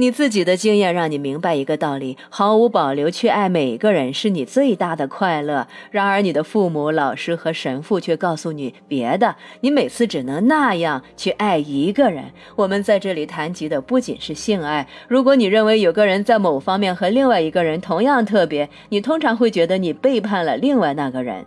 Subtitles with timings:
[0.00, 5.66] 你自己的经验让你明白一个道理：毫无保留去爱每个人是你最大的快乐。
[5.90, 12.26] 然而，你的父母、老师和神父却告诉你别的，你每次只能那样去爱一个人。
[12.54, 14.86] 我们在这里谈及的不仅是性爱。
[15.08, 21.44] 如果你认为有个人在某方面和另外一个人同样特别，你通常会觉得你背叛了另外那个人。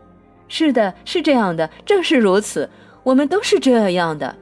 [0.49, 2.69] 是的，是这样的，正是如此，
[3.03, 4.35] 我们都是这样的。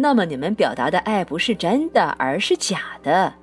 [0.00, 3.34] 那么你们表达的爱不是真的，而是假的。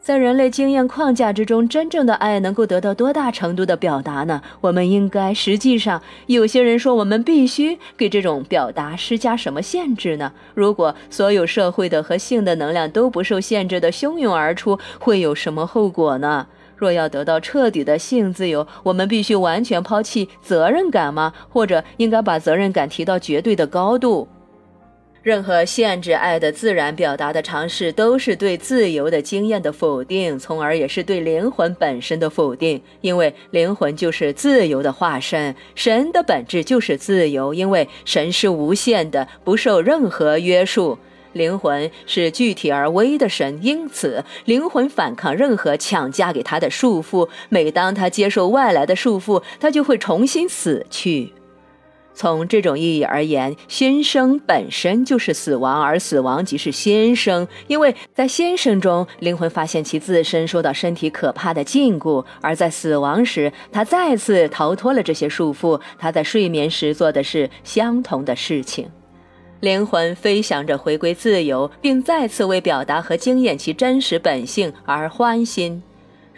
[0.00, 4.40] 在人类经验框架之中，真正的爱能够得到多大程度的表达呢？
[4.60, 10.32] 我们应该实际上，有些人说我们必须给这种表达施加什么限制呢？
[10.54, 16.46] 如果所有社会的和性的能量都不受限制的汹涌而出，会有什么后果呢？
[16.76, 21.32] 若要得到彻底的性自由，我们必须完全抛弃责任感吗？
[21.50, 24.26] 或者应该把责任感提到绝对的高度？
[25.28, 32.80] 任何限制爱的自然表达的尝试，都是对自由的经验的否定，从而也是对灵魂本身的否定。
[33.02, 40.98] 因为灵魂就是自由的化身，神的本质就是自由，因为神是无限的，不受任何约束。
[41.34, 47.28] 灵魂是具体而微的神，因此灵魂反抗任何强加给他的束缚。
[47.50, 51.34] 每当他接受外来的束缚，他就会重新死去。
[52.18, 57.46] 从这种意义而言，新生本身就是死亡，而死亡即是新生。
[57.68, 65.80] 因为在新生中，灵魂发现其自身受到身体可怕的禁锢；而在死亡时，他再次逃脱了这些束缚。
[65.96, 68.88] 他在睡眠时做的是相同的事情。
[69.60, 75.80] 灵魂飞翔着回归自由，并再次为表达和经验其真实本性而欢欣。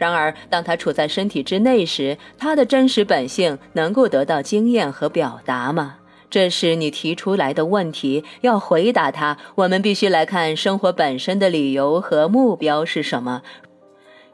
[0.00, 5.96] 然而，当他处在身体之内时，他的真实本性能够得到经验和表达吗？
[6.30, 8.24] 这是你提出来的问题。
[8.40, 13.42] 要回答它，我们必须来看生活本身的理由和目标是什么。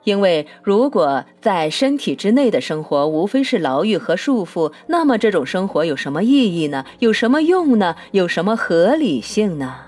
[0.04, 6.86] 因为，如果在身体之内的生活无非是牢狱和束缚，那么这种生活有什么意义呢？
[7.00, 7.96] 有什么用呢？
[8.12, 9.85] 有什么合理性呢？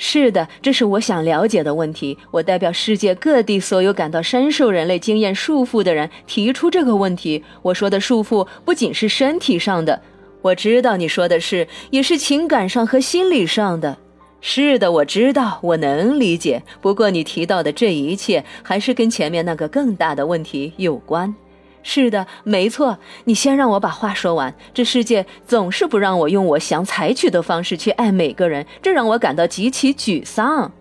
[0.00, 2.16] 是的，这是我想了解的问题。
[2.30, 7.42] 我代表世界各地所有感到深受人类经验束缚的人提出这个问题。
[7.62, 10.00] 我说的束缚不仅是身体上的，
[10.40, 13.98] 我知道你说的是，也是情感上和心理上的。
[14.40, 16.62] 是的，我知道，我能理解。
[16.80, 21.34] 不过你提到的这一切，还是跟前面那个更大的问题有关。
[21.82, 22.98] 是的，没错。
[23.24, 24.54] 你先让我把话说完。
[24.74, 30.72] 这世界总是不让我用我想采取的方式去爱每个人，这让我感到极其沮丧。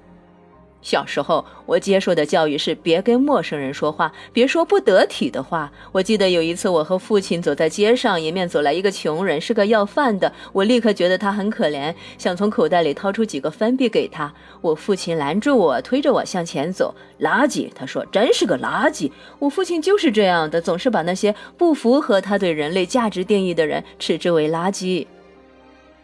[0.82, 5.72] 小时候，我接受的教育是别跟陌生人说话，别说不得体的话。
[5.92, 10.32] 我记得有一次，我和父亲走在街上，迎面走来一个穷人，是个要饭的。
[10.54, 14.34] 我立刻觉得他很可怜，想从口袋里掏出几个分币给他。
[14.62, 16.96] 我父亲拦住我，推着我向前走。
[17.20, 19.12] 垃圾，他说，真是个垃圾。
[19.40, 25.06] 我父亲就是这样的，总是把那些不符合他对人类价值定义的人斥之为垃圾。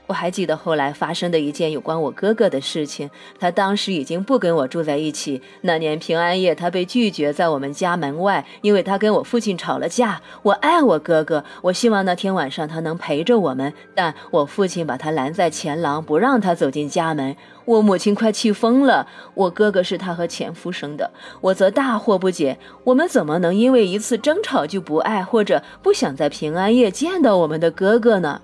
[0.05, 3.09] 我还记得后来发生的一件有关我哥哥的事情。
[3.39, 5.41] 他当时已经不跟我住在一起。
[5.61, 10.21] 那年平安夜，他被拒绝在我们家门外，因为他跟我父亲吵了架。
[10.41, 17.35] 我爱我哥哥，我希望那天晚上他能陪着我们，但我父亲把他拦在前廊，不让他走进家门。
[17.65, 19.07] 我母亲快气疯了。
[19.35, 21.09] 我哥哥是他和前夫生的，
[21.39, 28.41] 我则大惑不解：我们怎么能因为一次争吵就不爱或者不想在平安夜见到我们的哥哥呢？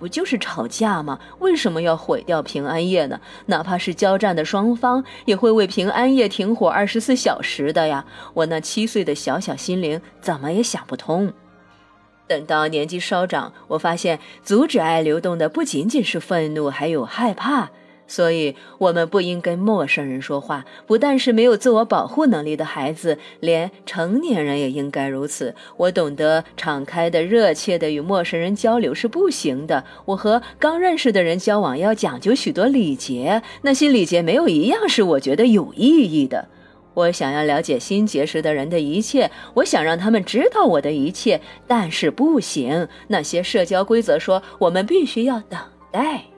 [0.00, 1.20] 不就是吵架吗？
[1.38, 3.20] 为什么要毁掉平安夜呢？
[3.46, 8.06] 哪怕是交战的双方，也会为平安夜停火二十四小时的呀！
[8.32, 11.32] 我那七岁的小小心灵怎么也想不通。
[12.26, 17.70] 等到年纪稍长，我发现阻止爱流动的不仅仅是愤怒，还有害怕。
[18.10, 20.64] 所以，我们不应跟陌生人说话。
[20.84, 25.54] 不但是没有自我保护能力的孩子，连成年人也应该如此。
[25.76, 29.84] 我懂得，敞开的、热切的与陌生人交流是不行的。
[30.06, 36.48] 我和刚认识的人交往要讲究许多礼节，那些礼节没有一样是我觉得有意义的。
[36.94, 42.88] 我想要了解新结识的人的一切，我想让他们知道我的一切，但是不行。
[43.06, 45.60] 那些社交规则说，我们必须要等
[45.92, 46.29] 待。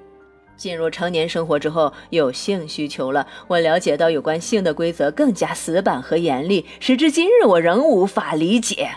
[0.62, 3.26] 进入成年生活之后，有性需求了。
[3.48, 8.88] 我了解到有关性的规则更加死板和严厉，时至今日我仍无法理解。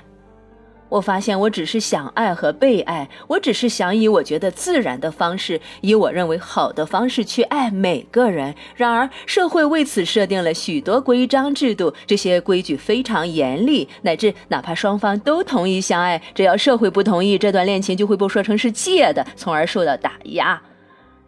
[0.89, 8.53] 我发现我只是想爱和被爱，我只是想以我觉得自然的方式，以我认为好的方式去爱每个人。
[8.75, 20.61] 然而，社会为此设定了许多规章制度，这些规矩非常严厉，乃至哪怕双方都同意相爱，只要社会不同意，这段恋情就会被说成是借的，从而受到打压。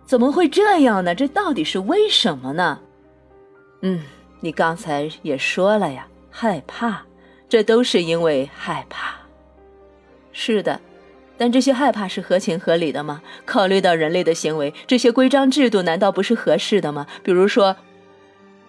[0.08, 1.14] 怎么会这样呢？
[1.14, 2.80] 这到底是为什么呢？
[3.82, 4.02] 嗯，
[4.40, 7.04] 你刚才也说了呀，害怕，
[7.50, 9.18] 这都是因为害怕。
[10.32, 10.80] 是的，
[11.38, 13.22] 但这些害怕是合情合理的吗？
[13.46, 17.06] 考虑到人类的行为，这些规章制度难道不是合适的吗？
[17.22, 17.76] 比如说。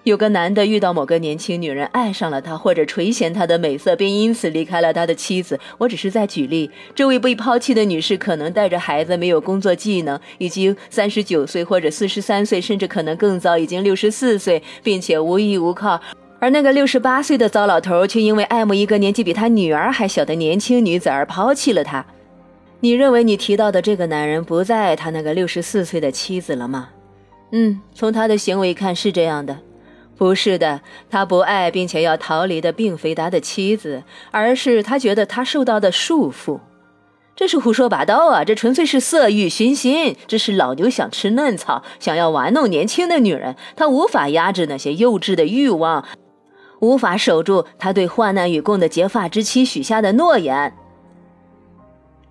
[0.09, 5.61] 有个男的遇到某个年轻女人，爱上了她，或者垂涎她的美色，并因此离开了他的妻子。
[5.77, 6.71] 我只是在举例。
[6.95, 16.01] 这位被抛弃的女士可能带着孩子，没有工作技能，已经三十九岁或者四十三岁，甚至可能更早，已经六十四岁，并且无依无靠。
[16.41, 22.03] 而那个六十八岁的糟老头却因为爱慕一个年纪比他女儿还小的年轻女子而抛弃了他。
[22.81, 26.89] 你认为你提到的这个男人不再爱他那个六十四岁的妻子了吗？
[27.53, 29.59] 嗯，从他的行为看是这样的。
[30.19, 36.59] 不是的，他不爱并且要逃离的并非他的妻子，而是他觉得他受到的束缚。
[37.37, 38.43] 这是胡说八道啊！
[38.43, 43.55] 这纯粹是色欲熏心，这是老牛想吃嫩草，想要玩弄年轻的女人。
[43.77, 46.05] 他无法压制那些幼稚的欲望，
[46.81, 50.75] 无法守住他对患难与共的结发之妻许下的诺言。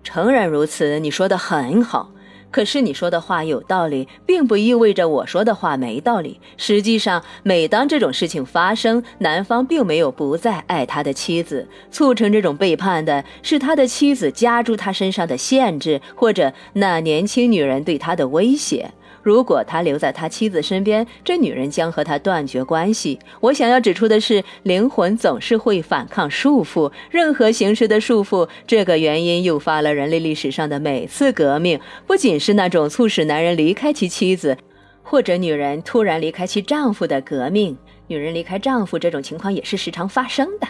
[0.04, 2.10] 诚然如此，你说的很好。
[2.50, 6.40] 可是你说的话有道理，并不意味着我说的话没道理。
[6.56, 18.90] 实际上，每当这种事情发生，男方并没有不再爱他的妻子，促成这种背叛的是他的妻子加诸他身上的限制，或者那年轻女人对他的威胁。
[19.28, 23.18] 如果他留在他妻子身边，这女人将和他断绝关系。
[23.40, 28.48] 我想要指出的是，灵魂总是会反抗束缚，任何形式的束缚。
[28.66, 34.56] 这个原因诱发了人类历史上的每次革命，不仅是那种促使男人离开其妻子，
[35.02, 37.76] 或者女人突然离开其丈夫的革命。
[38.06, 40.66] 女人离开丈夫这种情况也是时常发生的。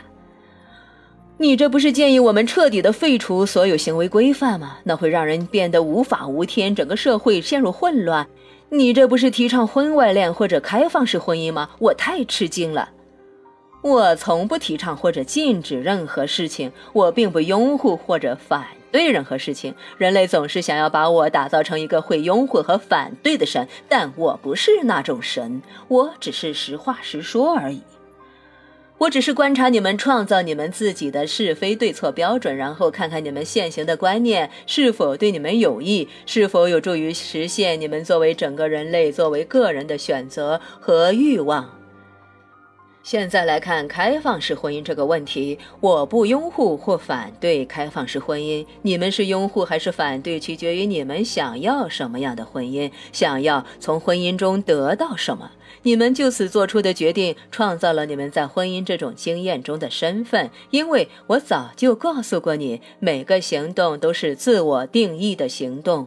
[1.41, 4.79] 你这不是建议我们彻底的废除所有行为规范吗？
[4.83, 8.27] 那会让人变得无法无天，整个社会陷入混乱。
[8.71, 11.71] 你这不是提倡婚外恋或者开放式婚姻吗？
[11.79, 12.89] 我太吃惊了。
[13.83, 19.73] 我从不提倡或者禁止任何事情，我并不拥护或者反对任何事情。
[19.97, 27.81] 人类总是想要把我打造成一个会拥护和反对的神，但我不是那种神，我只是实话实说而已。
[28.99, 41.78] 我只是观察你们创造你们自己的是非对错标准，然后看看你们现行的观念是否对你们有益，是否有助于实现你们作为整个人类、作为个人的选择和欲望。
[43.11, 48.67] 现在来看开放式婚姻这个问题，我不拥护或反对开放式婚姻。
[48.83, 55.51] 你们是拥护还是反对，取决于你们想要什么样的婚姻，想要从婚姻中得到什么。
[55.85, 60.51] 你们就此做出的决定，创造了你们在婚姻这种经验中的身份。
[60.69, 66.07] 因为我早就告诉过你，每个行动都是自我定义的行动。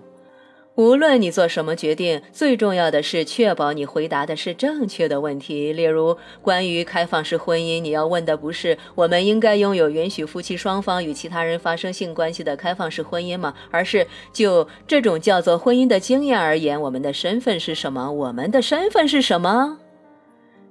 [0.75, 5.73] 无论你做什么决定，最重要的是确保你回答的是正确的问题。
[5.73, 18.09] 例如，关于开放式婚姻，你要问的不是“我们应该拥有允许夫妻双方与其他人发生性关系的开放式婚姻吗？”而是就这种叫做婚姻的经验而言，我们的身份是什么？
[18.09, 19.80] 我们的身份是什么？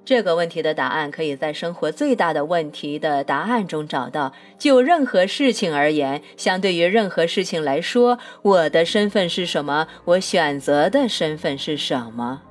[0.05, 4.33] 这个问题的答案可以在生活最大的问题的答案中找到。
[4.59, 9.87] 就任何事情而言，相对于任何事情来说，我的身份是什么？
[10.05, 12.43] 我选择的身份是什么？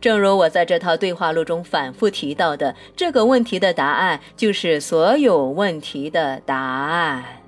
[0.00, 7.43] 正如我在这套对话录中反复提到的，这个问题的答案就是所有问题的答案。